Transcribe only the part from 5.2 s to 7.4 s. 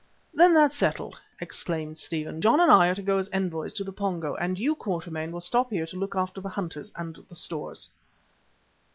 will stop here to look after the hunters and the